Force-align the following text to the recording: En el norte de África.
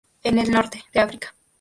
En 0.23 0.39
el 0.39 0.49
norte 0.49 0.83
de 0.93 0.99
África. 0.99 1.35